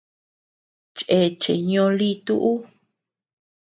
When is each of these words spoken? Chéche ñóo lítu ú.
Chéche 0.97 1.53
ñóo 1.69 1.89
lítu 1.99 2.33
ú. 2.51 2.53